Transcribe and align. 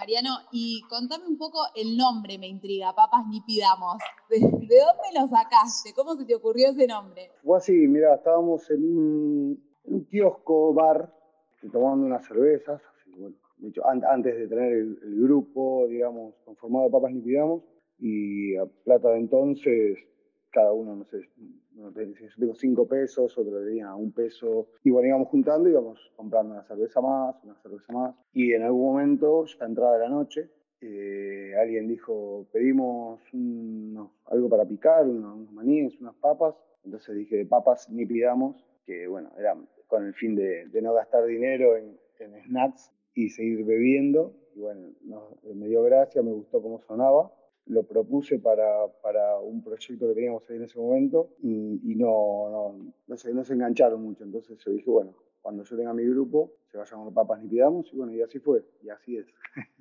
Mariano, 0.00 0.30
y 0.50 0.80
contame 0.88 1.26
un 1.26 1.36
poco 1.36 1.58
el 1.76 1.94
nombre, 1.94 2.38
me 2.38 2.48
intriga, 2.48 2.94
Papas 2.94 3.26
Ni 3.28 3.42
Pidamos. 3.42 3.98
¿De, 4.30 4.38
dónde 4.40 5.20
lo 5.20 5.28
sacaste? 5.28 5.92
¿Cómo 5.94 6.16
se 6.16 6.24
te 6.24 6.34
ocurrió 6.34 6.70
ese 6.70 6.86
nombre? 6.86 7.32
Fue 7.44 7.58
así, 7.58 7.72
mira, 7.86 8.14
estábamos 8.14 8.70
en 8.70 8.82
un, 8.82 10.06
kiosco 10.10 10.72
bar 10.72 11.12
tomando 11.70 12.06
unas 12.06 12.26
cervezas, 12.26 12.80
antes 13.84 14.38
de 14.38 14.48
tener 14.48 14.72
el, 14.72 15.20
grupo, 15.20 15.86
digamos, 15.86 16.34
conformado 16.46 16.86
de 16.86 16.92
Papas 16.92 17.12
Ni 17.12 17.20
Pidamos, 17.20 17.62
y 17.98 18.56
a 18.56 18.64
plata 18.64 19.10
de 19.10 19.18
entonces, 19.18 19.98
cada 20.50 20.72
uno, 20.72 20.96
no 20.96 21.04
sé, 21.04 21.28
yo 21.80 22.34
tengo 22.38 22.54
cinco 22.54 22.86
pesos, 22.86 23.36
otro 23.36 23.64
tenía 23.64 23.94
un 23.94 24.12
peso, 24.12 24.68
y 24.84 24.90
bueno, 24.90 25.08
íbamos 25.08 25.28
juntando 25.28 25.68
íbamos 25.68 25.98
comprando 26.16 26.54
una 26.54 26.64
cerveza 26.64 27.00
más, 27.00 27.36
una 27.44 27.54
cerveza 27.62 27.92
más, 27.92 28.14
y 28.32 28.52
en 28.52 28.62
algún 28.62 28.92
momento, 28.92 29.44
ya 29.46 29.64
entrada 29.64 29.94
de 29.94 30.00
la 30.00 30.08
noche, 30.08 30.50
eh, 30.82 31.52
alguien 31.60 31.88
dijo, 31.88 32.46
pedimos 32.52 33.20
algo 34.26 34.48
para 34.48 34.64
picar, 34.64 35.06
unos, 35.06 35.50
maníes, 35.52 36.00
unas 36.00 36.14
papas, 36.16 36.54
entonces 36.84 37.14
dije, 37.16 37.36
de 37.36 37.46
papas 37.46 37.88
ni 37.90 38.06
pidamos, 38.06 38.64
que 38.86 39.06
bueno, 39.06 39.30
era 39.38 39.56
con 39.86 40.06
el 40.06 40.14
fin 40.14 40.34
de, 40.36 40.68
no 40.82 40.94
gastar 40.94 41.26
dinero 41.26 41.76
en, 41.76 41.98
snacks 42.46 42.92
y 43.14 43.30
seguir 43.30 43.64
bebiendo, 43.64 44.34
y 44.54 44.60
bueno, 44.60 44.90
me 45.54 45.68
dio 45.68 45.82
gracia, 45.82 46.22
me 46.22 46.32
gustó 46.32 46.60
cómo 46.60 46.80
sonaba, 46.80 47.32
lo 47.66 47.84
propuse 47.84 48.38
para, 48.38 48.88
para, 49.02 49.38
un 49.38 49.62
proyecto 49.62 50.08
que 50.08 50.14
teníamos 50.14 50.48
ahí 50.48 50.56
en 50.56 50.64
ese 50.64 50.78
momento 50.78 51.30
y, 51.42 51.94
no, 51.96 52.48
no, 52.50 52.94
no, 53.06 53.16
se, 53.16 53.32
no 53.32 53.44
se 53.44 53.54
engancharon 53.54 54.02
mucho. 54.02 54.24
Entonces 54.24 54.58
yo 54.58 54.72
dije, 54.72 54.90
bueno, 54.90 55.14
cuando 55.40 55.62
yo 55.64 55.76
tenga 55.76 55.94
mi 55.94 56.04
grupo, 56.04 56.52
se 56.70 56.78
va 56.78 56.84
a 56.84 56.86
llamar 56.86 57.12
Papas 57.12 57.42
ni 57.42 57.48
Pidamos 57.48 57.92
y 57.92 57.96
bueno, 57.96 58.12
y 58.12 58.22
así 58.22 58.38
fue, 58.38 58.64
y 58.82 58.88
así 58.90 59.16
es. 59.16 59.26